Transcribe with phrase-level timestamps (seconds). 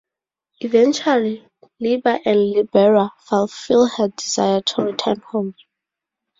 [0.61, 1.47] Eventually
[1.79, 5.53] Liber and Libera fulfill her desire to return home.